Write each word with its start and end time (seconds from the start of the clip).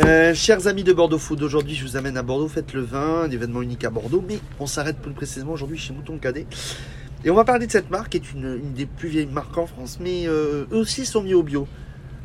Euh, 0.00 0.34
chers 0.34 0.66
amis 0.66 0.82
de 0.82 0.92
Bordeaux 0.92 1.18
Food, 1.18 1.40
aujourd'hui 1.44 1.76
je 1.76 1.86
vous 1.86 1.96
amène 1.96 2.16
à 2.16 2.24
Bordeaux, 2.24 2.48
faites 2.48 2.72
le 2.72 2.80
vin, 2.80 3.22
un 3.22 3.30
événement 3.30 3.62
unique 3.62 3.84
à 3.84 3.90
Bordeaux, 3.90 4.24
mais 4.26 4.40
on 4.58 4.66
s'arrête 4.66 4.98
plus 4.98 5.12
précisément 5.12 5.52
aujourd'hui 5.52 5.78
chez 5.78 5.92
Mouton 5.92 6.18
Cadet. 6.18 6.46
Et 7.24 7.30
on 7.30 7.34
va 7.36 7.44
parler 7.44 7.68
de 7.68 7.70
cette 7.70 7.90
marque 7.90 8.08
qui 8.08 8.16
est 8.16 8.32
une, 8.32 8.72
des 8.74 8.86
plus 8.86 9.08
vieilles 9.08 9.26
marques 9.26 9.56
en 9.56 9.66
France, 9.66 9.98
mais 10.00 10.26
euh, 10.26 10.64
eux 10.72 10.78
aussi 10.78 11.06
sont 11.06 11.22
mis 11.22 11.32
au 11.32 11.44
bio. 11.44 11.68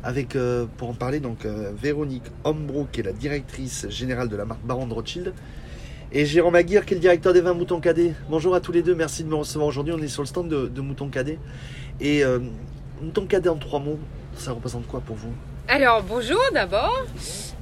Avec, 0.02 0.34
euh, 0.34 0.66
pour 0.78 0.88
en 0.88 0.94
parler, 0.94 1.20
donc 1.20 1.46
Véronique 1.80 2.24
Hombro, 2.42 2.88
qui 2.90 3.00
est 3.00 3.04
la 3.04 3.12
directrice 3.12 3.88
générale 3.88 4.28
de 4.28 4.36
la 4.36 4.46
marque 4.46 4.64
Baron 4.64 4.88
de 4.88 4.94
Rothschild, 4.94 5.32
et 6.10 6.26
Jérôme 6.26 6.56
Aguirre, 6.56 6.84
qui 6.84 6.94
est 6.94 6.96
le 6.96 7.02
directeur 7.02 7.32
des 7.32 7.40
vins 7.40 7.54
Mouton 7.54 7.78
Cadet. 7.78 8.14
Bonjour 8.28 8.56
à 8.56 8.60
tous 8.60 8.72
les 8.72 8.82
deux, 8.82 8.96
merci 8.96 9.22
de 9.22 9.28
me 9.28 9.36
recevoir 9.36 9.68
aujourd'hui. 9.68 9.94
On 9.96 10.02
est 10.02 10.08
sur 10.08 10.22
le 10.22 10.26
stand 10.26 10.48
de, 10.48 10.80
Mouton 10.80 11.08
Cadet. 11.08 11.38
Et 12.00 12.24
Mouton 13.00 13.26
Cadet 13.26 13.48
en 13.48 13.58
trois 13.58 13.78
mots, 13.78 14.00
ça 14.34 14.50
représente 14.50 14.88
quoi 14.88 15.00
pour 15.00 15.14
vous? 15.14 15.32
Alors 15.68 16.02
bonjour 16.02 16.40
d'abord. 16.52 17.06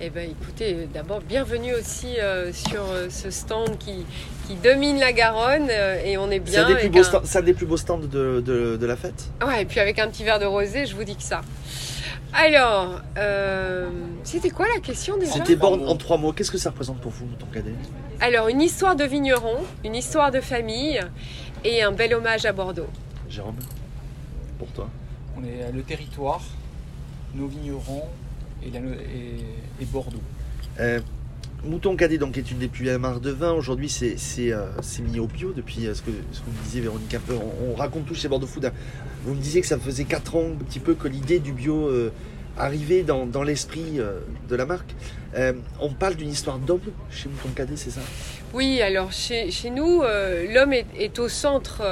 Eh 0.00 0.10
ben 0.10 0.30
écoutez, 0.30 0.88
d'abord 0.94 1.20
bienvenue 1.20 1.74
aussi 1.74 2.18
euh, 2.20 2.52
sur 2.52 2.82
euh, 2.90 3.08
ce 3.10 3.30
stand 3.30 3.76
qui, 3.78 4.06
qui 4.46 4.54
domine 4.54 4.98
la 4.98 5.12
Garonne 5.12 5.68
euh, 5.70 6.00
et 6.04 6.16
on 6.16 6.30
est 6.30 6.40
C'est 6.46 6.52
bien. 6.52 6.64
un, 6.64 6.68
des 6.68 6.74
plus 6.74 6.80
avec 6.80 6.92
beaux 6.92 6.98
un- 7.00 7.02
stands- 7.02 7.20
c'est 7.24 7.38
un 7.38 7.42
des 7.42 7.54
plus 7.54 7.66
beaux 7.66 7.76
stands 7.76 7.98
de, 7.98 8.40
de- 8.40 8.76
de 8.76 8.86
la 8.86 8.96
fête. 8.96 9.28
Ouais, 9.44 9.62
et 9.62 9.64
puis 9.64 9.80
avec 9.80 9.98
un 9.98 10.08
petit 10.08 10.24
verre 10.24 10.38
de 10.38 10.44
rosé, 10.46 10.86
je 10.86 10.94
vous 10.94 11.04
dis 11.04 11.16
que 11.16 11.22
ça. 11.22 11.40
Alors, 12.32 13.00
euh, 13.16 13.88
c'était 14.22 14.50
quoi 14.50 14.66
la 14.74 14.80
question 14.80 15.16
déjà? 15.18 15.32
C'était 15.32 15.56
borne 15.56 15.86
en 15.88 15.96
trois 15.96 16.18
mots. 16.18 16.32
Qu'est-ce 16.32 16.50
que 16.50 16.58
ça 16.58 16.70
représente 16.70 17.00
pour 17.00 17.10
vous, 17.10 17.26
Cadet? 17.52 17.72
Alors, 18.20 18.48
une 18.48 18.60
histoire 18.60 18.94
de 18.96 19.04
vigneron, 19.04 19.56
une 19.84 19.96
histoire 19.96 20.30
de 20.30 20.40
famille 20.40 21.00
et 21.64 21.82
un 21.82 21.90
bel 21.92 22.14
hommage 22.14 22.44
à 22.46 22.52
Bordeaux. 22.52 22.86
Jérôme? 23.28 23.56
Pour 24.58 24.68
toi? 24.68 24.88
On 25.36 25.44
est 25.44 25.64
à 25.64 25.70
le 25.70 25.82
territoire, 25.82 26.42
nos 27.34 27.46
vignerons 27.46 28.04
et, 28.64 28.70
la- 28.70 28.80
et- 28.80 29.82
et 29.82 29.84
Bordeaux. 29.86 30.20
Euh, 30.80 31.00
Mouton 31.64 31.96
Cadet 31.96 32.18
donc, 32.18 32.38
est 32.38 32.50
une 32.52 32.58
des 32.58 32.68
plus 32.68 32.84
vieilles 32.84 32.98
marques 32.98 33.20
de 33.20 33.30
vin. 33.30 33.50
Aujourd'hui, 33.52 33.88
c'est 33.88 34.16
c'est, 34.16 34.52
euh, 34.52 34.66
c'est 34.80 35.02
mis 35.02 35.18
au 35.18 35.26
bio 35.26 35.52
depuis 35.52 35.86
euh, 35.86 35.94
ce 35.94 36.02
que, 36.02 36.10
ce 36.32 36.38
que 36.40 36.44
vous 36.46 36.52
me 36.56 36.62
disiez, 36.64 36.80
Véronique. 36.82 37.14
Un 37.14 37.20
peu, 37.20 37.34
on, 37.34 37.72
on 37.72 37.74
raconte 37.74 38.06
tout 38.06 38.14
chez 38.14 38.28
Bordeaux 38.28 38.46
Food. 38.46 38.66
hein. 38.66 38.72
Vous 39.24 39.34
me 39.34 39.40
disiez 39.40 39.60
que 39.60 39.66
ça 39.66 39.78
faisait 39.78 40.04
4 40.04 40.36
ans 40.36 40.44
un 40.52 40.64
petit 40.64 40.78
peu 40.78 40.94
que 40.94 41.08
l'idée 41.08 41.40
du 41.40 41.52
bio 41.52 41.88
euh, 41.88 42.12
arrivait 42.56 43.02
dans, 43.02 43.26
dans 43.26 43.42
l'esprit 43.42 43.98
euh, 43.98 44.20
de 44.48 44.54
la 44.54 44.66
marque. 44.66 44.94
Euh, 45.36 45.52
on 45.80 45.92
parle 45.92 46.14
d'une 46.14 46.30
histoire 46.30 46.58
d'homme 46.58 46.80
chez 47.10 47.28
Mouton 47.28 47.50
Cadet, 47.54 47.76
c'est 47.76 47.90
ça? 47.90 48.00
Oui, 48.54 48.80
alors 48.80 49.10
chez, 49.12 49.50
chez 49.50 49.70
nous, 49.70 50.02
euh, 50.02 50.46
l'homme 50.54 50.72
est, 50.72 50.86
est 50.96 51.18
au 51.18 51.28
centre 51.28 51.82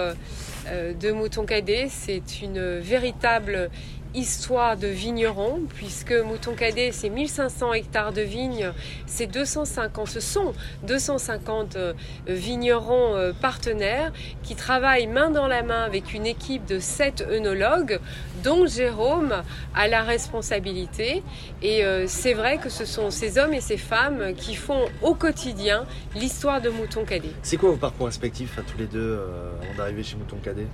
de 1.01 1.13
Mouton 1.13 1.45
Cadet. 1.45 1.89
C'est 1.91 2.41
une 2.43 2.79
véritable 2.79 3.69
histoire 4.17 4.77
de 4.77 4.89
vigneron, 4.89 5.61
puisque 5.75 6.13
Mouton 6.13 6.55
Cadet, 6.55 6.91
c'est 6.93 7.11
1500 7.11 7.75
hectares 7.75 8.13
de 8.13 8.23
vignes, 8.23 8.73
c'est 9.07 9.27
250, 9.27 10.09
ce 10.09 10.21
sont 10.21 10.55
250 10.85 11.77
euh, 11.77 11.93
vignerons 12.27 13.15
euh, 13.15 13.33
partenaires 13.33 14.13
qui 14.43 14.57
travaillent 14.57 15.07
main 15.07 15.31
dans 15.31 15.47
la 15.47 15.63
main 15.63 15.83
avec 15.83 16.15
une 16.15 16.27
équipe 16.27 16.65
de 16.65 16.79
7 16.79 17.27
œnologues, 17.31 18.01
dont 18.43 18.67
Jérôme 18.67 19.43
a 19.75 19.89
la 19.89 20.03
responsabilité. 20.03 21.23
Et 21.63 21.85
euh, 21.85 22.07
c'est 22.07 22.35
vrai 22.35 22.59
que 22.59 22.71
ce 22.71 22.87
sont 22.87 23.11
ces 23.11 23.39
hommes 23.39 23.53
et 23.53 23.61
ces 23.61 23.77
femmes 23.77 24.35
qui 24.35 24.55
font 24.55 24.87
au 25.03 25.15
quotidien 25.15 25.85
l'histoire 26.15 26.61
de 26.61 26.71
Mouton 26.71 27.05
Cadet. 27.05 27.33
C'est 27.43 27.59
quoi 27.59 27.71
vos 27.71 27.77
parcours 27.77 28.07
respectifs 28.07 28.59
à 28.59 28.63
tous 28.63 28.79
les 28.79 28.87
deux 28.87 29.21
avant 29.63 29.77
d'arriver 29.77 30.03
chez 30.03 30.17
Mouton 30.17 30.39
Cadet? 30.43 30.67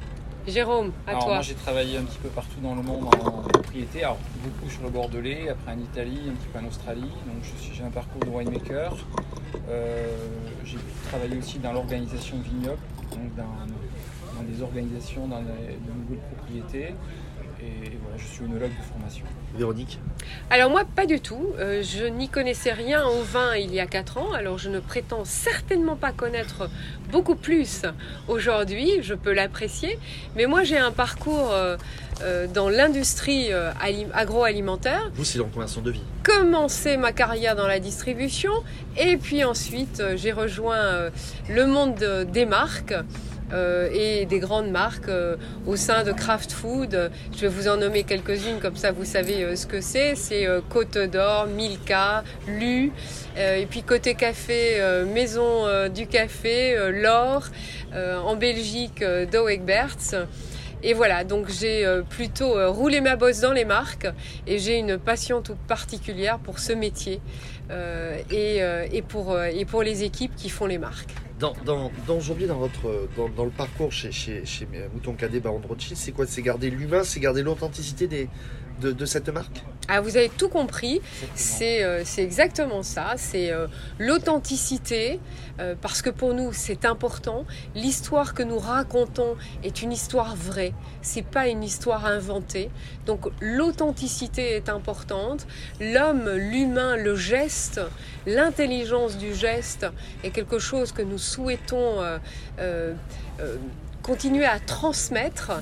Jérôme, 0.46 0.90
à 1.06 1.10
Alors 1.10 1.24
toi. 1.24 1.34
moi 1.34 1.42
j'ai 1.42 1.54
travaillé 1.54 1.96
un 1.98 2.02
petit 2.02 2.18
peu 2.18 2.28
partout 2.28 2.58
dans 2.60 2.74
le 2.74 2.82
monde 2.82 3.04
en 3.04 3.42
propriété, 3.42 4.02
alors 4.02 4.18
beaucoup 4.42 4.68
sur 4.68 4.82
le 4.82 4.90
Bordelais, 4.90 5.48
après 5.48 5.72
en 5.72 5.78
Italie, 5.78 6.18
un 6.28 6.32
petit 6.34 6.48
peu 6.52 6.58
en 6.58 6.66
Australie. 6.66 7.10
Donc 7.26 7.42
j'ai 7.72 7.84
un 7.84 7.90
parcours 7.90 8.20
de 8.24 8.28
winemaker. 8.28 8.92
Euh, 9.68 10.08
j'ai 10.64 10.78
travaillé 11.08 11.36
aussi 11.38 11.58
dans 11.58 11.72
l'organisation 11.72 12.38
de 12.38 12.42
vignoble, 12.42 12.80
donc 13.12 13.34
dans, 13.36 14.36
dans 14.36 14.42
des 14.42 14.62
organisations, 14.62 15.28
dans 15.28 15.40
de 15.40 15.44
nouvelles 15.46 16.24
propriétés. 16.34 16.94
Et 17.62 17.90
voilà, 18.02 18.16
je 18.18 18.24
suis 18.26 18.44
œnologue 18.44 18.70
de 18.76 18.82
formation. 18.92 19.24
Véronique 19.56 19.98
Alors 20.50 20.70
moi, 20.70 20.82
pas 20.84 21.04
du 21.06 21.20
tout. 21.20 21.48
Euh, 21.58 21.82
je 21.82 22.06
n'y 22.06 22.28
connaissais 22.28 22.72
rien 22.72 23.04
au 23.06 23.22
vin 23.22 23.54
il 23.54 23.72
y 23.74 23.80
a 23.80 23.86
4 23.86 24.18
ans, 24.18 24.32
alors 24.32 24.56
je 24.58 24.68
ne 24.70 24.80
prétends 24.80 25.24
certainement 25.24 25.94
pas 25.94 26.10
connaître 26.10 26.68
beaucoup 27.10 27.36
plus 27.36 27.82
aujourd'hui, 28.28 28.90
je 29.02 29.14
peux 29.14 29.32
l'apprécier. 29.32 29.98
Mais 30.36 30.46
moi, 30.46 30.64
j'ai 30.64 30.78
un 30.78 30.90
parcours 30.90 31.52
euh, 31.52 31.76
euh, 32.22 32.46
dans 32.46 32.68
l'industrie 32.70 33.52
euh, 33.52 33.70
ali- 33.80 34.06
agroalimentaire. 34.14 35.10
Vous, 35.14 35.24
c'est 35.24 35.38
la 35.38 35.44
reconversion 35.44 35.82
de 35.82 35.90
vie? 35.90 36.02
commencé 36.24 36.96
ma 36.96 37.10
carrière 37.12 37.56
dans 37.56 37.66
la 37.66 37.80
distribution 37.80 38.52
et 38.96 39.16
puis 39.16 39.42
ensuite 39.42 40.00
j'ai 40.14 40.30
rejoint 40.30 40.76
euh, 40.76 41.10
le 41.50 41.66
monde 41.66 41.96
de- 41.96 42.22
des 42.22 42.46
marques 42.46 42.94
et 43.92 44.26
des 44.26 44.38
grandes 44.38 44.70
marques 44.70 45.08
euh, 45.08 45.36
au 45.66 45.76
sein 45.76 46.04
de 46.04 46.12
Kraft 46.12 46.52
Food. 46.52 47.10
Je 47.34 47.40
vais 47.40 47.48
vous 47.48 47.68
en 47.68 47.76
nommer 47.76 48.04
quelques-unes 48.04 48.60
comme 48.60 48.76
ça 48.76 48.92
vous 48.92 49.04
savez 49.04 49.44
euh, 49.44 49.56
ce 49.56 49.66
que 49.66 49.80
c'est. 49.80 50.14
C'est 50.14 50.46
euh, 50.46 50.60
Côte 50.68 50.98
d'Or, 50.98 51.46
Milka, 51.46 52.24
Lu 52.46 52.92
euh, 53.36 53.56
et 53.56 53.66
puis 53.66 53.82
côté 53.82 54.14
café, 54.14 54.80
euh, 54.80 55.04
Maison 55.04 55.66
euh, 55.66 55.88
du 55.88 56.06
Café, 56.06 56.76
euh, 56.76 56.90
L'Or, 56.90 57.44
euh, 57.94 58.18
en 58.18 58.36
Belgique, 58.36 59.02
euh, 59.02 59.26
Douwe 59.26 59.50
Egberts. 59.50 60.26
Et 60.84 60.94
voilà, 60.94 61.22
donc 61.22 61.48
j'ai 61.48 61.86
euh, 61.86 62.02
plutôt 62.02 62.58
euh, 62.58 62.68
roulé 62.68 63.00
ma 63.00 63.14
bosse 63.14 63.40
dans 63.40 63.52
les 63.52 63.64
marques 63.64 64.08
et 64.48 64.58
j'ai 64.58 64.78
une 64.78 64.98
passion 64.98 65.40
toute 65.40 65.60
particulière 65.68 66.40
pour 66.40 66.58
ce 66.58 66.72
métier 66.72 67.20
euh, 67.70 68.18
et, 68.30 68.62
euh, 68.62 68.86
pour, 69.08 69.32
euh, 69.32 69.44
et 69.44 69.64
pour 69.64 69.84
les 69.84 70.02
équipes 70.02 70.34
qui 70.34 70.48
font 70.48 70.66
les 70.66 70.78
marques. 70.78 71.14
Dans, 71.42 71.54
dans, 71.64 71.90
dans- 72.06 73.44
le 73.44 73.50
parcours 73.50 73.90
chez, 73.90 74.12
chez, 74.12 74.44
Mouton 74.94 75.14
Cadet 75.14 75.40
Baron 75.40 75.60
Rothschild, 75.68 75.96
c'est 75.98 76.12
quoi? 76.12 76.24
C'est 76.24 76.40
garder 76.40 76.70
l'humain, 76.70 77.02
c'est 77.02 77.18
garder 77.18 77.42
l'authenticité 77.42 78.06
des, 78.06 78.28
de, 78.82 78.92
de 78.92 79.06
cette 79.06 79.28
marque 79.28 79.62
Ah, 79.88 80.00
vous 80.00 80.16
avez 80.16 80.28
tout 80.28 80.48
compris, 80.48 81.00
c'est 81.34 81.82
euh, 81.82 82.02
c'est 82.04 82.22
exactement 82.22 82.82
ça, 82.82 83.14
c'est 83.16 83.50
euh, 83.50 83.66
l'authenticité, 83.98 85.20
euh, 85.60 85.74
parce 85.80 86.02
que 86.02 86.10
pour 86.10 86.34
nous 86.34 86.52
c'est 86.52 86.84
important. 86.84 87.44
L'histoire 87.74 88.34
que 88.34 88.42
nous 88.42 88.58
racontons 88.58 89.36
est 89.62 89.82
une 89.82 89.92
histoire 89.92 90.34
vraie, 90.36 90.74
c'est 91.00 91.24
pas 91.24 91.48
une 91.48 91.62
histoire 91.62 92.06
inventée. 92.06 92.70
Donc 93.06 93.30
l'authenticité 93.40 94.52
est 94.56 94.68
importante. 94.68 95.46
L'homme, 95.80 96.28
l'humain, 96.30 96.96
le 96.96 97.14
geste, 97.16 97.80
l'intelligence 98.26 99.16
du 99.16 99.34
geste 99.34 99.86
est 100.24 100.30
quelque 100.30 100.58
chose 100.58 100.92
que 100.92 101.02
nous 101.02 101.18
souhaitons 101.18 102.00
continuer 104.02 104.44
à 104.44 104.58
transmettre. 104.58 105.52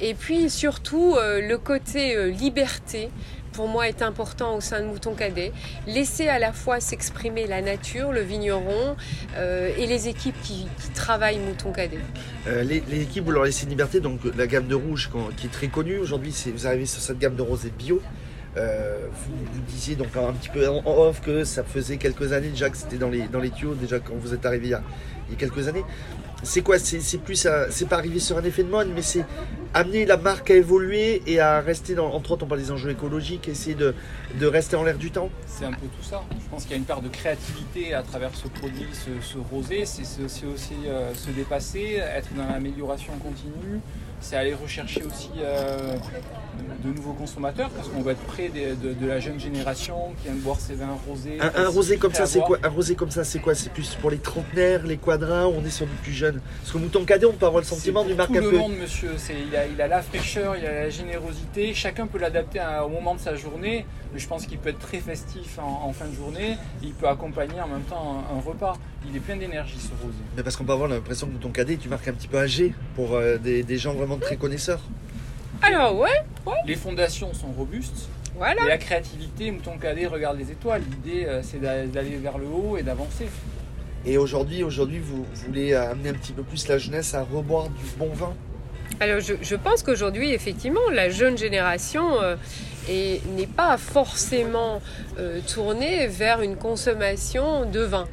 Et 0.00 0.14
puis 0.14 0.48
surtout 0.48 1.16
euh, 1.16 1.40
le 1.46 1.58
côté 1.58 2.16
euh, 2.16 2.30
liberté 2.30 3.10
pour 3.52 3.66
moi 3.66 3.88
est 3.88 4.02
important 4.02 4.54
au 4.54 4.60
sein 4.60 4.80
de 4.80 4.86
Mouton 4.86 5.14
Cadet. 5.14 5.52
Laisser 5.88 6.28
à 6.28 6.38
la 6.38 6.52
fois 6.52 6.78
s'exprimer 6.78 7.46
la 7.48 7.60
nature, 7.60 8.12
le 8.12 8.20
vigneron 8.20 8.94
euh, 9.36 9.70
et 9.76 9.86
les 9.86 10.06
équipes 10.06 10.40
qui, 10.42 10.68
travaillent 10.94 11.40
Mouton 11.40 11.72
Cadet. 11.72 11.98
Les, 12.46 13.02
équipes, 13.02 13.24
vous 13.24 13.32
leur 13.32 13.44
laissez 13.44 13.64
une 13.64 13.70
liberté, 13.70 14.00
donc 14.00 14.20
la 14.36 14.46
gamme 14.46 14.68
de 14.68 14.76
rouge 14.76 15.10
qui 15.36 15.46
est 15.46 15.50
très 15.50 15.68
connue 15.68 15.98
aujourd'hui, 15.98 16.34
vous 16.54 16.66
arrivez 16.66 16.86
sur 16.86 17.00
cette 17.00 17.18
gamme 17.18 17.34
de 17.34 17.42
rosé 17.42 17.72
bio. 17.76 18.00
Vous, 18.54 19.60
disiez 19.68 19.96
donc 19.96 20.08
un 20.16 20.32
petit 20.32 20.50
peu 20.50 20.68
en 20.68 20.82
off 20.84 21.20
que 21.20 21.42
ça 21.42 21.64
faisait 21.64 21.96
quelques 21.96 22.32
années 22.32 22.48
déjà 22.48 22.68
que 22.70 22.76
c'était 22.76 22.96
dans 22.96 23.10
les, 23.10 23.26
dans 23.28 23.40
les 23.40 23.50
tuyaux, 23.50 23.74
déjà 23.74 23.98
quand 23.98 24.14
vous 24.14 24.34
êtes 24.34 24.44
arrivé 24.46 24.68
il 24.68 24.78
il 25.28 25.34
y 25.34 25.36
a 25.36 25.38
quelques 25.38 25.68
années. 25.68 25.84
C'est 26.42 26.62
quoi 26.62 26.78
C'est 26.78 27.18
plus, 27.18 27.48
c'est 27.70 27.88
pas 27.88 27.96
arrivé 27.96 28.20
sur 28.20 28.38
un 28.38 28.44
effet 28.44 28.62
de 28.62 28.68
mode, 28.68 28.90
mais 28.94 29.02
c'est 29.02 29.24
amener 29.74 30.06
la 30.06 30.16
marque 30.16 30.50
à 30.50 30.54
évoluer 30.54 31.22
et 31.26 31.40
à 31.40 31.60
rester 31.60 31.94
dans, 31.94 32.12
entre 32.12 32.32
autres, 32.32 32.44
on 32.44 32.48
parle 32.48 32.60
des 32.60 32.70
enjeux 32.70 32.90
écologiques, 32.90 33.48
essayer 33.48 33.74
de, 33.74 33.94
de 34.38 34.46
rester 34.46 34.76
en 34.76 34.84
l'air 34.84 34.96
du 34.96 35.10
temps. 35.10 35.30
C'est 35.46 35.64
un 35.64 35.72
peu 35.72 35.86
tout 35.86 36.02
ça. 36.02 36.22
Je 36.40 36.48
pense 36.48 36.62
qu'il 36.62 36.72
y 36.72 36.74
a 36.74 36.78
une 36.78 36.84
part 36.84 37.02
de 37.02 37.08
créativité 37.08 37.92
à 37.92 38.02
travers 38.02 38.30
ce 38.34 38.48
produit, 38.48 38.86
ce, 38.92 39.38
rosé. 39.50 39.84
C'est 39.84 40.22
aussi, 40.22 40.74
euh, 40.86 41.12
se 41.14 41.30
dépasser, 41.30 42.00
être 42.00 42.32
dans 42.34 42.46
l'amélioration 42.46 43.12
continue. 43.18 43.80
C'est 44.20 44.36
aller 44.36 44.54
rechercher 44.54 45.02
aussi 45.04 45.30
euh, 45.40 45.94
de, 46.82 46.88
de 46.88 46.94
nouveaux 46.94 47.12
consommateurs 47.12 47.70
parce 47.70 47.88
qu'on 47.88 48.02
va 48.02 48.12
être 48.12 48.20
près 48.22 48.48
des- 48.48 48.74
de, 48.74 48.92
de 48.92 49.06
la 49.06 49.20
jeune 49.20 49.38
génération 49.38 50.12
qui 50.20 50.28
aime 50.28 50.38
boire 50.38 50.58
ses 50.58 50.74
vins 50.74 50.96
rosés. 51.06 51.38
Un, 51.40 51.64
un 51.64 51.68
rosé 51.68 51.98
comme 51.98 52.12
ça, 52.12 52.26
c'est 52.26 52.40
quoi 52.40 52.58
Un 52.62 52.68
rosé 52.68 52.94
comme 52.96 53.10
ça, 53.10 53.22
c'est 53.24 53.38
quoi? 53.38 53.54
C'est 53.54 53.72
plus 53.72 53.94
pour 54.00 54.10
les 54.10 54.18
trentenaires, 54.18 54.84
les 54.86 54.96
quadrans, 54.96 55.46
ou 55.46 55.54
on 55.60 55.64
est 55.64 55.70
sur 55.70 55.86
du 55.86 55.94
plus 56.02 56.12
jeune? 56.12 56.40
Parce 56.60 56.72
que 56.72 56.78
Mouton 56.78 57.04
Cadet, 57.04 57.26
on 57.26 57.32
peut 57.32 57.46
avoir 57.46 57.62
le 57.62 57.66
sentiment 57.66 58.04
d'une 58.04 58.16
marque 58.16 58.32
tout 58.32 58.38
un 58.38 58.40
le 58.42 58.50
peu. 58.50 58.58
monde, 58.58 58.76
monsieur. 58.80 59.12
Il 59.48 59.54
a, 59.56 59.66
il 59.66 59.80
a 59.80 59.86
la 59.88 60.02
fraîcheur, 60.02 60.56
il 60.56 60.66
a 60.66 60.72
la 60.72 60.90
générosité. 60.90 61.72
Chacun 61.74 62.06
peut 62.06 62.18
l'adapter 62.18 62.60
au 62.84 62.88
moment 62.88 63.14
de 63.14 63.20
sa 63.20 63.36
journée. 63.36 63.86
Mais 64.12 64.18
je 64.18 64.26
pense 64.26 64.46
qu'il 64.46 64.56
peut 64.58 64.70
être 64.70 64.78
très 64.78 64.98
festif 65.00 65.58
en, 65.58 65.82
en 65.86 65.92
fin 65.92 66.06
de 66.06 66.14
journée. 66.14 66.56
Il 66.82 66.92
peut 66.94 67.06
accompagner 67.08 67.60
en 67.60 67.68
même 67.68 67.82
temps 67.82 68.24
un, 68.32 68.36
un 68.36 68.40
repas. 68.40 68.74
Il 69.08 69.14
est 69.14 69.20
plein 69.20 69.36
d'énergie, 69.36 69.78
ce 69.78 69.90
rosé. 70.02 70.16
Mais 70.36 70.42
parce 70.42 70.56
qu'on 70.56 70.64
peut 70.64 70.72
avoir 70.72 70.88
l'impression 70.88 71.26
que 71.26 71.32
Mouton 71.32 71.50
Cadet 71.50 71.74
est 71.74 71.84
une 71.84 71.90
marque 71.90 72.08
un 72.08 72.12
petit 72.14 72.26
peu 72.26 72.38
âgée 72.38 72.72
pour 72.96 73.14
euh, 73.14 73.36
des, 73.36 73.62
des 73.62 73.76
gens 73.78 73.92
vraiment 73.92 74.07
très 74.16 74.36
connaisseurs. 74.36 74.80
Alors 75.62 75.98
ouais, 75.98 76.22
Les 76.66 76.76
fondations 76.76 77.34
sont 77.34 77.48
robustes. 77.48 78.08
Voilà. 78.36 78.64
Et 78.64 78.68
la 78.68 78.78
créativité, 78.78 79.50
Mouton 79.50 79.76
Cadet 79.78 80.06
regarde 80.06 80.38
les 80.38 80.50
étoiles. 80.52 80.82
L'idée, 80.90 81.24
euh, 81.26 81.40
c'est 81.42 81.60
d'a- 81.60 81.86
d'aller 81.86 82.16
vers 82.16 82.38
le 82.38 82.46
haut 82.46 82.76
et 82.78 82.82
d'avancer. 82.84 83.26
Et 84.06 84.16
aujourd'hui, 84.16 84.62
aujourd'hui, 84.62 85.00
vous 85.00 85.26
voulez 85.46 85.74
amener 85.74 86.10
un 86.10 86.14
petit 86.14 86.32
peu 86.32 86.44
plus 86.44 86.68
la 86.68 86.78
jeunesse 86.78 87.14
à 87.14 87.22
reboire 87.24 87.68
du 87.68 87.84
bon 87.98 88.10
vin? 88.14 88.32
Alors 89.00 89.20
je, 89.20 89.34
je 89.42 89.56
pense 89.56 89.82
qu'aujourd'hui, 89.82 90.32
effectivement, 90.32 90.88
la 90.92 91.10
jeune 91.10 91.36
génération 91.36 92.22
euh, 92.22 92.36
est- 92.88 93.26
n'est 93.36 93.46
pas 93.48 93.76
forcément 93.76 94.80
euh, 95.18 95.40
tournée 95.52 96.06
vers 96.06 96.40
une 96.40 96.56
consommation 96.56 97.68
de 97.68 97.80
vin. 97.80 98.06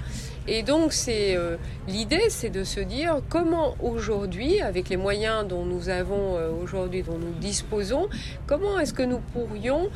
Et 0.47 0.61
donc 0.61 0.93
c'est 0.93 1.35
euh, 1.35 1.57
l'idée, 1.87 2.29
c'est 2.29 2.49
de 2.49 2.63
se 2.63 2.79
dire 2.79 3.21
comment 3.29 3.75
aujourd'hui, 3.81 4.61
avec 4.61 4.89
les 4.89 4.97
moyens 4.97 5.47
dont 5.47 5.65
nous 5.65 5.89
avons 5.89 6.37
euh, 6.37 6.49
aujourd'hui, 6.51 7.01
dont 7.01 7.17
nous 7.17 7.33
disposons, 7.39 8.07
comment 8.45 8.79
est-ce 8.79 8.93
que 8.93 9.03
nous 9.03 9.19
pourrions 9.33 9.89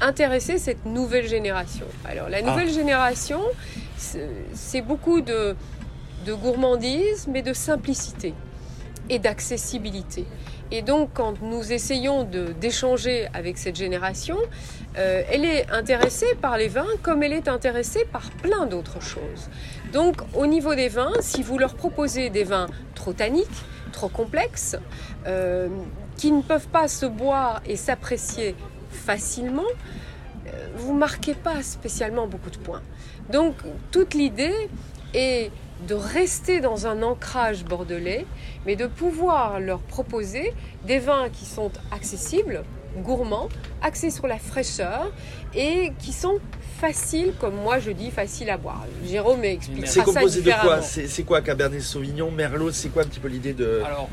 intéresser 0.00 0.58
cette 0.58 0.86
nouvelle 0.86 1.28
génération? 1.28 1.86
Alors 2.06 2.28
la 2.30 2.40
nouvelle 2.40 2.70
génération, 2.70 3.40
c'est 3.96 4.28
c'est 4.54 4.80
beaucoup 4.80 5.20
de, 5.20 5.54
de 6.24 6.32
gourmandise, 6.34 7.26
mais 7.28 7.42
de 7.42 7.52
simplicité 7.52 8.32
et 9.10 9.18
d'accessibilité. 9.18 10.24
Et 10.72 10.82
donc, 10.82 11.10
quand 11.14 11.42
nous 11.42 11.72
essayons 11.72 12.24
d'échanger 12.24 13.26
avec 13.34 13.58
cette 13.58 13.76
génération, 13.76 14.36
euh, 14.98 15.22
elle 15.30 15.44
est 15.44 15.68
intéressée 15.70 16.34
par 16.40 16.56
les 16.56 16.68
vins 16.68 16.86
comme 17.02 17.22
elle 17.22 17.32
est 17.32 17.48
intéressée 17.48 18.04
par 18.12 18.30
plein 18.42 18.66
d'autres 18.66 19.02
choses. 19.02 19.48
Donc, 19.92 20.16
au 20.34 20.46
niveau 20.46 20.74
des 20.74 20.88
vins, 20.88 21.12
si 21.20 21.42
vous 21.42 21.58
leur 21.58 21.74
proposez 21.74 22.30
des 22.30 22.44
vins 22.44 22.68
trop 22.94 23.12
tanniques, 23.12 23.48
trop 23.92 24.08
complexes, 24.08 24.76
euh, 25.26 25.68
qui 26.16 26.30
ne 26.30 26.42
peuvent 26.42 26.68
pas 26.68 26.86
se 26.86 27.06
boire 27.06 27.62
et 27.66 27.76
s'apprécier 27.76 28.54
facilement, 28.90 29.62
euh, 30.46 30.50
vous 30.76 30.92
marquez 30.92 31.34
pas 31.34 31.62
spécialement 31.62 32.26
beaucoup 32.28 32.50
de 32.50 32.58
points. 32.58 32.82
Donc, 33.30 33.54
toute 33.90 34.14
l'idée 34.14 34.68
est 35.14 35.50
de 35.86 35.94
rester 35.94 36.60
dans 36.60 36.86
un 36.86 37.02
ancrage 37.02 37.64
bordelais, 37.64 38.26
mais 38.66 38.76
de 38.76 38.86
pouvoir 38.86 39.60
leur 39.60 39.80
proposer 39.80 40.52
des 40.86 40.98
vins 40.98 41.28
qui 41.30 41.44
sont 41.44 41.70
accessibles, 41.90 42.62
gourmands, 42.98 43.48
axés 43.82 44.10
sur 44.10 44.26
la 44.26 44.38
fraîcheur 44.38 45.12
et 45.54 45.92
qui 45.98 46.12
sont 46.12 46.38
faciles, 46.80 47.32
comme 47.40 47.54
moi 47.54 47.78
je 47.78 47.90
dis, 47.90 48.10
faciles 48.10 48.50
à 48.50 48.56
boire. 48.56 48.84
Jérôme 49.06 49.44
expliquera 49.44 49.86
C'est 49.86 50.00
ça 50.00 50.04
composé 50.04 50.42
de 50.42 50.50
quoi. 50.50 50.82
C'est 50.82 51.06
c'est 51.06 51.22
quoi 51.22 51.40
Cabernet 51.40 51.82
Sauvignon, 51.82 52.30
Merlot 52.30 52.72
C'est 52.72 52.88
quoi 52.88 53.02
un 53.02 53.06
petit 53.06 53.20
peu 53.20 53.28
l'idée 53.28 53.52
de 53.52 53.82
Alors, 53.84 54.08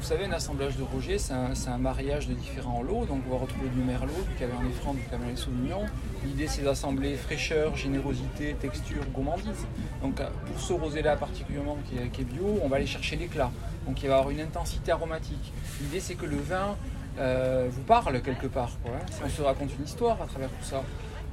vous 0.00 0.06
savez, 0.06 0.24
un 0.24 0.32
assemblage 0.32 0.76
de 0.76 0.82
Roger, 0.82 1.18
c'est 1.18 1.34
un, 1.34 1.78
mariage 1.78 2.26
de 2.26 2.32
différents 2.32 2.82
lots. 2.82 3.04
Donc, 3.04 3.22
on 3.28 3.32
va 3.32 3.38
retrouver 3.38 3.68
du 3.68 3.82
Merlot, 3.82 4.12
du 4.28 4.34
Cabernet 4.38 4.72
Franc, 4.72 4.94
du 4.94 5.02
Cabernet 5.02 5.36
Sauvignon. 5.36 5.84
L'idée, 6.24 6.46
c'est 6.48 6.62
d'assembler 6.62 7.16
fraîcheur, 7.16 7.76
générosité, 7.76 8.56
texture, 8.58 9.04
gourmandise. 9.12 9.66
Donc, 10.00 10.18
euh, 10.20 10.28
pour 10.46 10.58
ce 10.58 10.72
rosé-là 10.72 11.16
particulièrement 11.16 11.76
qui 11.86 12.20
est, 12.20 12.24
bio, 12.24 12.58
on 12.62 12.68
va 12.68 12.76
aller 12.76 12.86
chercher 12.86 13.16
l'éclat. 13.16 13.50
Donc, 13.86 14.02
il 14.02 14.08
va 14.08 14.16
y 14.16 14.18
avoir 14.18 14.30
une 14.30 14.40
intensité 14.40 14.90
aromatique. 14.90 15.52
L'idée, 15.82 16.00
c'est 16.00 16.14
que 16.14 16.26
le 16.26 16.38
vin 16.38 16.76
euh, 17.18 17.68
vous 17.70 17.82
parle 17.82 18.22
quelque 18.22 18.46
part. 18.46 18.72
Quoi, 18.82 18.92
hein. 18.96 19.06
On 19.22 19.28
se 19.28 19.42
raconte 19.42 19.70
une 19.78 19.84
histoire 19.84 20.20
à 20.22 20.26
travers 20.26 20.48
tout 20.48 20.64
ça. 20.64 20.82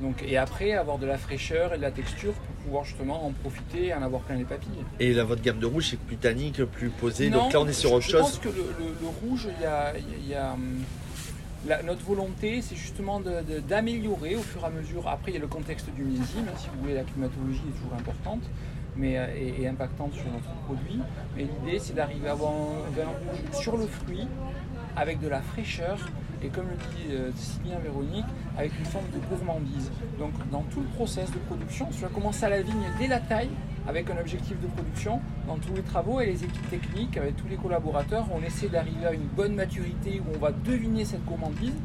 Donc, 0.01 0.23
et 0.27 0.37
après, 0.37 0.73
avoir 0.73 0.99
de 0.99 1.07
la 1.07 1.17
fraîcheur 1.17 1.73
et 1.73 1.77
de 1.77 1.81
la 1.81 1.89
texture 1.91 2.33
pour 2.33 2.55
pouvoir 2.63 2.83
justement 2.85 3.25
en 3.25 3.31
profiter 3.31 3.87
et 3.87 3.93
en 3.95 4.01
avoir 4.03 4.21
plein 4.21 4.35
les 4.35 4.43
papilles. 4.43 4.83
Et 4.99 5.11
là, 5.13 5.23
votre 5.23 5.41
gamme 5.41 5.57
de 5.59 5.65
rouge, 5.65 5.87
c'est 5.91 5.99
plus 5.99 6.17
tannique, 6.17 6.63
plus 6.65 6.89
posé. 6.89 7.29
Non, 7.31 7.43
Donc 7.45 7.53
là, 7.53 7.61
on 7.61 7.67
est 7.67 7.73
sur 7.73 7.93
autre 7.93 8.05
je 8.05 8.11
chose. 8.11 8.21
pense 8.21 8.37
que 8.37 8.49
le, 8.49 8.55
le- 8.79 8.95
le 9.01 9.07
rouge, 9.07 9.47
il 9.57 9.63
y 9.63 9.65
a, 9.65 9.93
il 9.97 10.27
y 10.27 10.35
a, 10.35 10.53
hum, 10.53 10.83
la- 11.67 11.81
notre 11.81 12.05
volonté, 12.05 12.61
c'est 12.61 12.75
justement 12.75 13.19
d'améliorer 13.67 14.35
au 14.35 14.41
fur 14.41 14.61
et 14.61 14.65
à 14.65 14.69
mesure. 14.69 15.07
Après, 15.07 15.31
il 15.31 15.33
y 15.33 15.37
a 15.37 15.41
le 15.41 15.47
contexte 15.47 15.89
du 15.95 16.03
millésime, 16.03 16.45
hein, 16.47 16.57
si 16.57 16.67
vous 16.75 16.81
voulez, 16.81 16.93
la 16.93 17.03
climatologie 17.03 17.61
est 17.67 17.77
toujours 17.81 17.95
importante 17.97 18.43
mais, 18.99 19.17
euh, 19.17 19.27
et, 19.35 19.61
et 19.63 19.67
impactante 19.67 20.13
sur 20.13 20.25
notre 20.25 20.49
produit. 20.65 20.99
Mais 21.35 21.43
l'idée, 21.65 21.77
c'est 21.79 21.93
d'arriver 21.93 22.27
à 22.29 22.31
avoir 22.31 22.51
un 22.51 22.89
vin 22.95 23.05
rouge 23.07 23.61
sur 23.61 23.77
le 23.77 23.85
fruit, 23.85 24.27
avec 24.97 25.19
de 25.19 25.27
la 25.27 25.41
fraîcheur, 25.41 25.97
et 26.43 26.47
comme 26.49 26.65
le 26.67 26.75
dit 26.75 27.13
euh, 27.13 27.31
si 27.35 27.59
bien 27.59 27.77
Véronique, 27.79 28.25
avec 28.57 28.77
une 28.77 28.85
forme 28.85 29.05
de 29.13 29.19
gourmandise. 29.29 29.91
Donc, 30.19 30.33
dans 30.51 30.63
tout 30.63 30.81
le 30.81 30.87
process 30.87 31.31
de 31.31 31.37
production, 31.39 31.87
tu 31.91 32.01
vas 32.01 32.09
commencer 32.09 32.45
à 32.45 32.49
la 32.49 32.61
vigne 32.61 32.85
dès 32.99 33.07
la 33.07 33.19
taille, 33.19 33.49
avec 33.87 34.09
un 34.09 34.17
objectif 34.19 34.59
de 34.59 34.67
production. 34.67 35.21
Dans 35.47 35.57
tous 35.57 35.73
les 35.73 35.81
travaux 35.81 36.19
et 36.19 36.25
les 36.25 36.43
équipes 36.43 36.69
techniques, 36.69 37.17
avec 37.17 37.37
tous 37.37 37.47
les 37.47 37.55
collaborateurs, 37.55 38.27
on 38.33 38.43
essaie 38.43 38.67
d'arriver 38.67 39.05
à 39.05 39.13
une 39.13 39.27
bonne 39.35 39.55
maturité 39.55 40.21
où 40.21 40.35
on 40.35 40.39
va 40.39 40.51
deviner 40.51 41.05
cette 41.05 41.23
gourmandise. 41.25 41.75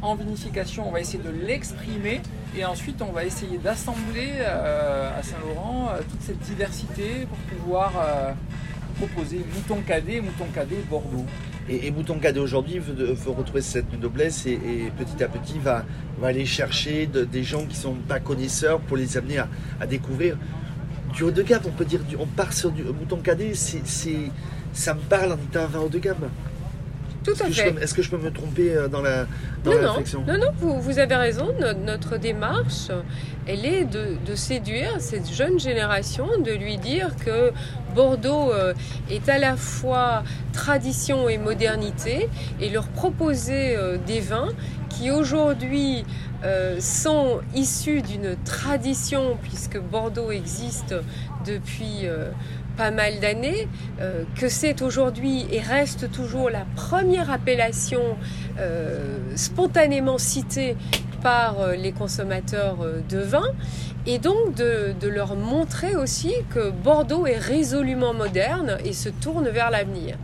En 0.00 0.14
vinification, 0.14 0.88
on 0.88 0.92
va 0.92 1.00
essayer 1.00 1.22
de 1.22 1.30
l'exprimer 1.30 2.20
et 2.56 2.64
ensuite 2.64 3.02
on 3.02 3.10
va 3.10 3.24
essayer 3.24 3.58
d'assembler 3.58 4.30
euh, 4.38 5.18
à 5.18 5.22
Saint-Laurent 5.24 5.88
euh, 5.90 6.02
toute 6.08 6.22
cette 6.22 6.38
diversité 6.38 7.26
pour 7.26 7.38
pouvoir 7.58 7.92
euh, 7.96 8.32
proposer 8.96 9.44
mouton 9.54 9.82
cadet, 9.84 10.20
mouton 10.20 10.46
cadet 10.54 10.84
Bordeaux. 10.88 11.26
Et, 11.70 11.90
Mouton 11.90 12.18
Cadet 12.18 12.40
aujourd'hui 12.40 12.78
veut, 12.78 13.14
retrouver 13.26 13.60
cette 13.60 13.92
noblesse 14.00 14.46
et, 14.46 14.52
et 14.52 14.90
petit 14.96 15.22
à 15.22 15.28
petit 15.28 15.58
va, 15.58 15.84
aller 16.22 16.46
chercher 16.46 17.06
de- 17.06 17.24
des 17.24 17.42
gens 17.44 17.64
qui 17.66 17.76
sont 17.76 17.94
pas 17.94 18.20
connaisseurs 18.20 18.80
pour 18.80 18.96
les 18.96 19.16
amener 19.18 19.38
à, 19.80 19.86
découvrir 19.86 20.36
du 21.14 21.24
haut 21.24 21.30
de 21.30 21.42
gamme. 21.42 21.60
On 21.66 21.70
peut 21.70 21.84
dire, 21.84 22.00
du- 22.04 22.16
on 22.16 22.26
part 22.26 22.52
sur 22.52 22.70
du 22.70 22.82
Mouton 22.84 23.18
Cadet, 23.18 23.52
ça 23.54 24.94
me 24.94 25.00
parle 25.00 25.32
en 25.32 25.36
étant 25.36 25.60
un 25.60 25.66
vin 25.66 25.80
haut 25.80 25.88
de 25.88 25.98
gamme. 25.98 26.30
Tout 27.28 27.34
Est-ce 27.34 27.42
à 27.42 27.46
que, 27.46 27.52
je 27.52 27.62
fait. 27.62 27.72
peux, 27.72 27.82
est-ce 27.82 27.94
que 27.94 28.02
je 28.02 28.10
peux 28.10 28.18
me 28.18 28.30
tromper 28.30 28.74
euh, 28.74 28.88
dans 28.88 29.02
la, 29.02 29.26
dans 29.64 29.70
Non, 29.72 29.76
la 29.76 29.82
non, 29.82 29.88
réflexion? 29.90 30.24
Non, 30.26 30.38
non, 30.38 30.50
vous, 30.58 30.80
vous 30.80 30.98
avez 30.98 31.14
raison. 31.14 31.48
No- 31.60 31.74
Notre 31.84 32.16
démarche, 32.16 32.88
elle 33.46 33.64
est 33.66 33.84
de, 33.84 34.16
de 34.26 34.34
séduire 34.34 34.92
cette 34.98 35.30
jeune 35.30 35.58
génération, 35.60 36.26
de 36.42 36.52
lui 36.52 36.78
dire 36.78 37.10
que 37.24 37.52
Bordeaux 37.94 38.52
euh, 38.52 38.72
est 39.10 39.28
à 39.28 39.38
la 39.38 39.56
fois 39.56 40.22
tradition 40.52 41.28
et 41.28 41.38
modernité, 41.38 42.28
et 42.60 42.70
leur 42.70 42.88
proposer 42.88 43.76
euh, 43.76 43.98
des 44.06 44.20
vins 44.20 44.48
qui 44.88 45.10
aujourd'hui 45.10 46.04
euh, 46.44 46.80
sont 46.80 47.40
issus 47.54 48.00
d'une 48.02 48.36
tradition, 48.44 49.36
puisque 49.42 49.78
Bordeaux 49.78 50.30
existe 50.30 50.94
depuis 51.46 52.00
euh, 52.04 52.30
pas 52.78 52.92
mal 52.92 53.18
d'années, 53.18 53.68
euh, 54.00 54.22
que 54.40 54.48
c'est 54.48 54.82
aujourd'hui 54.82 55.46
et 55.50 55.60
reste 55.60 56.10
toujours 56.12 56.48
la 56.48 56.64
première 56.76 57.30
appellation 57.30 58.16
euh, 58.58 59.18
spontanément 59.34 60.16
citée 60.16 60.76
par 61.20 61.60
euh, 61.60 61.74
les 61.74 61.90
consommateurs 61.90 62.76
euh, 62.82 63.00
de 63.08 63.18
vin 63.18 63.50
et 64.06 64.18
donc 64.20 64.54
de, 64.54 64.94
de 64.98 65.08
leur 65.08 65.34
montrer 65.34 65.96
aussi 65.96 66.32
que 66.50 66.70
Bordeaux 66.70 67.26
est 67.26 67.38
résolument 67.38 68.14
moderne 68.14 68.78
et 68.84 68.92
se 68.92 69.08
tourne 69.08 69.48
vers 69.48 69.70
l'avenir. 69.70 70.16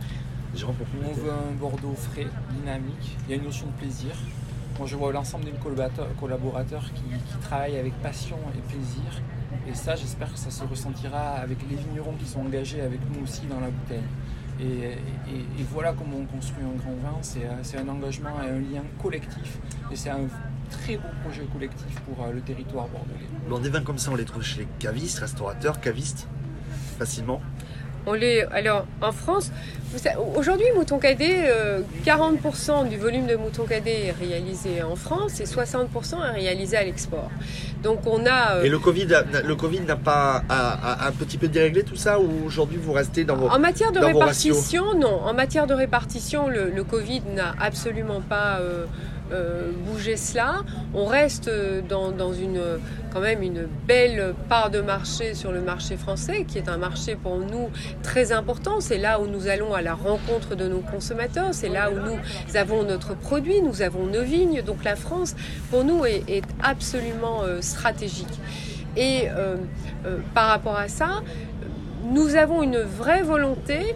On 0.55 1.13
veut 1.13 1.31
un 1.31 1.51
Bordeaux 1.59 1.95
frais, 1.95 2.27
dynamique, 2.57 3.17
il 3.27 3.31
y 3.31 3.33
a 3.33 3.37
une 3.37 3.43
notion 3.43 3.67
de 3.67 3.81
plaisir. 3.83 4.11
Moi 4.77 4.87
je 4.87 4.95
vois 4.95 5.11
l'ensemble 5.13 5.45
des 5.45 5.53
collaborateurs, 6.19 6.83
qui, 6.93 7.03
travaillent 7.41 7.77
avec 7.77 7.93
passion 8.01 8.37
et 8.57 8.61
plaisir. 8.71 9.21
Et 9.67 9.73
ça 9.73 9.95
j'espère 9.95 10.31
que 10.31 10.37
ça 10.37 10.51
se 10.51 10.63
ressentira 10.63 11.35
avec 11.35 11.57
les 11.69 11.77
vignerons 11.77 12.13
qui 12.19 12.25
sont 12.25 12.41
engagés 12.41 12.81
avec 12.81 12.99
nous 13.11 13.23
aussi 13.23 13.41
dans 13.47 13.59
la 13.59 13.69
bouteille. 13.69 14.03
Et, 14.59 14.95
voilà 15.71 15.93
comment 15.93 16.17
on 16.17 16.25
construit 16.25 16.63
un 16.63 16.77
grand 16.77 16.95
vin, 17.03 17.17
c'est 17.21 17.43
euh, 17.43 17.51
c'est 17.63 17.77
un 17.77 17.87
engagement 17.89 18.41
et 18.41 18.49
un 18.49 18.59
lien 18.59 18.83
collectif. 19.01 19.57
Et 19.91 19.95
c'est 19.95 20.09
un 20.09 20.27
très 20.69 20.95
beau 20.95 21.09
projet 21.23 21.43
collectif 21.51 21.99
pour 22.01 22.23
euh, 22.23 22.31
le 22.31 22.41
territoire 22.41 22.87
bordelais. 22.87 23.27
Bon, 23.49 23.59
des 23.59 23.69
vins 23.69 23.81
comme 23.81 23.97
ça, 23.97 24.11
on 24.11 24.15
les 24.15 24.23
trouve 24.23 24.43
chez 24.43 24.61
les 24.61 24.67
cavistes, 24.79 25.19
restaurateurs, 25.19 25.81
cavistes, 25.81 26.27
facilement? 26.97 27.41
On 28.07 28.13
les, 28.13 28.41
alors 28.51 28.85
en 29.01 29.11
France, 29.11 29.51
aujourd'hui 30.35 30.65
Mouton 30.75 30.99
Cadet, 30.99 31.45
euh, 31.47 31.81
40% 32.05 32.87
du 32.87 32.97
volume 32.97 33.25
de 33.27 33.35
Mouton 33.35 33.63
Cadet 33.65 34.07
est 34.07 34.11
réalisé 34.11 34.83
en 34.83 34.95
France 34.95 35.39
et 35.39 35.45
60% 35.45 35.87
est 36.27 36.31
réalisé 36.31 36.77
à 36.77 36.83
l'export. 36.83 37.29
Donc 37.83 37.99
on 38.05 38.25
a... 38.25 38.55
euh, 38.57 38.63
Et 38.63 38.69
le 38.69 38.79
Covid, 38.79 39.07
le 39.43 39.55
Covid 39.55 39.81
n'a 39.81 39.95
pas 39.95 40.43
a- 40.49 41.03
a 41.05 41.07
un 41.07 41.11
petit 41.11 41.37
peu 41.37 41.47
déréglé 41.47 41.83
tout 41.83 41.95
ça 41.95 42.19
ou 42.19 42.29
aujourd'hui 42.45 42.77
vous 42.77 42.93
restez 42.93 43.23
dans 43.23 43.35
vos... 43.37 43.47
En 43.47 43.59
matière 43.59 43.91
de 43.91 43.99
répartition, 43.99 44.93
non. 44.95 45.21
En 45.23 45.33
matière 45.33 45.65
de 45.67 45.73
répartition, 45.73 46.47
le, 46.47 46.69
le 46.69 46.83
Covid 46.83 47.21
n'a 47.35 47.53
absolument 47.59 48.21
pas 48.21 48.59
euh, 48.59 48.85
euh, 49.31 49.71
bougé 49.85 50.17
cela. 50.17 50.63
On 50.93 51.05
reste 51.05 51.47
euh, 51.47 51.81
dans, 51.81 52.33
une, 52.33 52.61
quand 53.11 53.21
même 53.21 53.41
une 53.41 53.67
belle 53.87 54.35
part 54.49 54.69
de 54.69 54.81
marché 54.81 55.33
sur 55.33 55.51
le 55.51 55.61
marché 55.61 55.97
français, 55.97 56.45
qui 56.47 56.57
est 56.57 56.69
un 56.69 56.77
marché 56.77 57.15
pour 57.15 57.37
nous 57.37 57.69
très 58.03 58.31
important. 58.31 58.79
C'est 58.81 58.97
là 58.99 59.19
où 59.19 59.25
nous 59.25 59.47
allons 59.47 59.73
à 59.73 59.81
la 59.81 59.95
rencontre 59.95 60.55
de 60.55 60.67
nos 60.67 60.79
consommateurs. 60.79 61.53
C'est 61.53 61.69
là 61.69 61.89
où 61.89 61.95
nous 61.95 62.55
avons 62.55 62.83
notre 62.83 63.15
produit, 63.15 63.61
nous 63.61 63.81
avons 63.81 64.05
nos 64.05 64.23
vignes. 64.23 64.61
Donc 64.61 64.83
la 64.83 64.95
France, 64.95 65.35
pour 65.71 65.83
nous, 65.83 66.05
est, 66.05 66.43
absolument 66.61 67.43
euh, 67.43 67.61
stratégique. 67.61 68.39
Et 68.97 69.27
par 70.33 70.47
rapport 70.47 70.77
à 70.77 70.87
ça, 70.87 71.21
nous 72.05 72.35
avons 72.35 72.63
une 72.63 72.77
vraie 72.77 73.23
volonté 73.23 73.93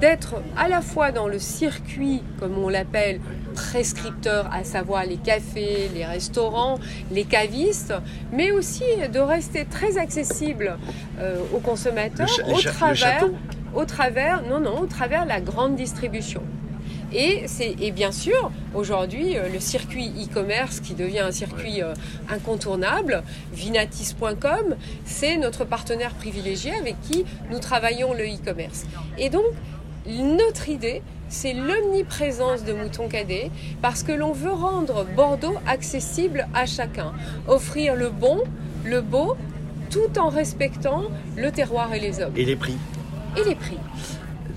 d'être 0.00 0.36
à 0.56 0.68
la 0.68 0.80
fois 0.80 1.12
dans 1.12 1.28
le 1.28 1.38
circuit, 1.38 2.22
comme 2.38 2.58
on 2.58 2.68
l'appelle, 2.68 3.20
prescripteur, 3.54 4.48
à 4.52 4.64
savoir 4.64 5.04
les 5.04 5.16
cafés, 5.16 5.90
les 5.94 6.04
restaurants, 6.04 6.78
les 7.10 7.24
cavistes, 7.24 7.94
mais 8.32 8.50
aussi 8.50 8.84
de 9.12 9.18
rester 9.18 9.64
très 9.64 9.98
accessible 9.98 10.76
euh, 11.18 11.38
aux 11.54 11.60
consommateurs 11.60 12.28
Le 12.46 12.54
au 12.54 12.60
travers, 12.60 13.24
au 13.74 13.84
travers, 13.84 14.42
non 14.42 14.60
non, 14.60 14.80
au 14.80 14.86
travers 14.86 15.24
la 15.24 15.40
grande 15.40 15.76
distribution. 15.76 16.42
Et, 17.12 17.44
c'est, 17.46 17.76
et 17.80 17.92
bien 17.92 18.10
sûr, 18.10 18.50
aujourd'hui, 18.74 19.36
euh, 19.36 19.48
le 19.48 19.60
circuit 19.60 20.12
e-commerce 20.18 20.80
qui 20.80 20.94
devient 20.94 21.20
un 21.20 21.30
circuit 21.30 21.82
euh, 21.82 21.94
incontournable, 22.28 23.22
vinatis.com, 23.52 24.76
c'est 25.04 25.36
notre 25.36 25.64
partenaire 25.64 26.14
privilégié 26.14 26.74
avec 26.74 27.00
qui 27.02 27.24
nous 27.50 27.60
travaillons 27.60 28.12
le 28.12 28.24
e-commerce. 28.24 28.84
Et 29.18 29.30
donc, 29.30 29.44
notre 30.08 30.68
idée, 30.68 31.02
c'est 31.28 31.52
l'omniprésence 31.52 32.64
de 32.64 32.72
Mouton 32.72 33.08
Cadet 33.08 33.50
parce 33.82 34.02
que 34.02 34.12
l'on 34.12 34.32
veut 34.32 34.52
rendre 34.52 35.04
Bordeaux 35.16 35.56
accessible 35.66 36.46
à 36.54 36.66
chacun, 36.66 37.12
offrir 37.48 37.94
le 37.94 38.10
bon, 38.10 38.42
le 38.84 39.00
beau, 39.00 39.36
tout 39.90 40.18
en 40.18 40.28
respectant 40.28 41.04
le 41.36 41.50
terroir 41.50 41.92
et 41.94 42.00
les 42.00 42.20
hommes. 42.20 42.32
Et 42.36 42.44
les 42.44 42.56
prix. 42.56 42.76
Et 43.36 43.48
les 43.48 43.54
prix. 43.54 43.78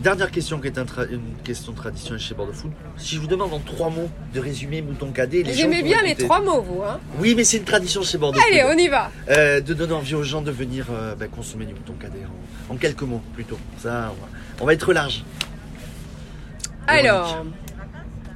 Dernière 0.02 0.32
question 0.32 0.60
qui 0.60 0.68
est 0.68 0.78
un 0.78 0.86
une 1.12 1.36
question 1.44 1.74
traditionnelle 1.74 2.22
chez 2.22 2.34
Bordeaux 2.34 2.54
Food. 2.54 2.72
Si 2.96 3.16
je 3.16 3.20
vous 3.20 3.28
demande 3.28 3.54
en 3.54 3.60
trois 3.60 3.90
mots 3.90 4.10
de 4.34 4.40
résumer 4.40 4.82
Mouton 4.82 5.12
Cadet, 5.12 5.44
les 5.44 5.52
pourraient 5.64 5.84
bien 5.84 6.02
les 6.04 6.16
trois 6.16 6.42
mots, 6.42 6.62
vous, 6.62 6.82
hein 6.84 7.00
Oui, 7.20 7.34
mais 7.36 7.44
c'est 7.44 7.58
une 7.58 7.66
tradition 7.66 8.02
chez 8.02 8.18
Bordeaux 8.18 8.40
Allez, 8.50 8.62
Food. 8.62 8.72
on 8.74 8.78
y 8.78 8.88
va 8.88 9.12
Euh, 9.30 9.60
de 9.60 9.74
donner 9.74 9.92
envie 9.94 10.16
aux 10.16 10.24
gens 10.24 10.42
de 10.42 10.52
venir 10.52 10.86
euh, 10.90 11.16
ben, 11.16 11.28
consommer 11.30 11.66
du 11.66 11.74
Mouton 11.74 11.96
Cadet 12.00 12.22
en, 12.70 12.74
en 12.74 12.78
quelques 12.78 13.02
mots 13.02 13.22
plutôt. 13.34 13.60
Ça, 13.78 14.14
on 14.18 14.22
va, 14.22 14.30
on 14.62 14.66
va 14.66 14.74
être 14.74 14.94
large. 14.94 15.26
Alors, 16.88 17.46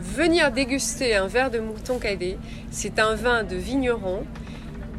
venir 0.01 0.51
déguster 0.51 1.15
un 1.15 1.27
verre 1.27 1.49
de 1.49 1.59
mouton 1.59 1.97
cadet, 1.97 2.37
c'est 2.71 2.99
un 2.99 3.15
vin 3.15 3.43
de 3.43 3.55
vigneron 3.55 4.25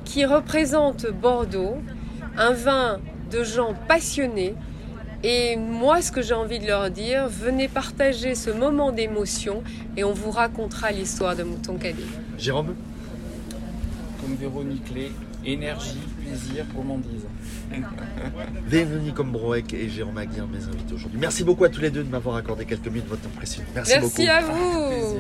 qui 0.04 0.24
représente 0.24 1.06
Bordeaux, 1.06 1.76
un 2.38 2.52
vin 2.52 3.00
de 3.30 3.44
gens 3.44 3.74
passionnés. 3.86 4.54
Et 5.26 5.56
moi, 5.56 6.02
ce 6.02 6.12
que 6.12 6.20
j'ai 6.20 6.34
envie 6.34 6.58
de 6.58 6.66
leur 6.66 6.90
dire, 6.90 7.28
venez 7.28 7.66
partager 7.66 8.34
ce 8.34 8.50
moment 8.50 8.92
d'émotion 8.92 9.62
et 9.96 10.04
on 10.04 10.12
vous 10.12 10.30
racontera 10.30 10.90
l'histoire 10.92 11.34
de 11.34 11.44
Mouton 11.44 11.76
Cadet. 11.78 12.02
Jérôme 12.36 12.74
Comme 14.20 14.34
Véronique 14.34 14.90
Lé, 14.94 15.10
énergie, 15.46 15.96
plaisir, 16.20 16.66
gourmandise. 16.74 17.24
Véronique 18.66 19.18
Ombroek 19.18 19.72
et 19.72 19.88
Jérôme 19.88 20.18
Aguirre, 20.18 20.46
mes 20.46 20.62
invités 20.62 20.92
aujourd'hui. 20.94 21.18
Merci 21.18 21.42
beaucoup 21.42 21.64
à 21.64 21.70
tous 21.70 21.80
les 21.80 21.90
deux 21.90 22.04
de 22.04 22.10
m'avoir 22.10 22.36
accordé 22.36 22.66
quelques 22.66 22.86
minutes 22.88 23.04
de 23.04 23.08
votre 23.08 23.22
temps 23.22 23.30
précieux. 23.34 23.62
Merci, 23.74 23.92
Merci 23.98 24.26
beaucoup. 24.26 24.30
à 24.30 24.40
vous. 24.42 25.18